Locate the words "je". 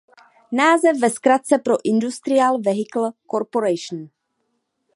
1.03-1.09